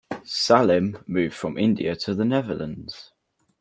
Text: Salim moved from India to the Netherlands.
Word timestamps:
Salim 0.25 0.97
moved 1.05 1.35
from 1.35 1.59
India 1.59 1.95
to 1.95 2.15
the 2.15 2.25
Netherlands. 2.25 3.11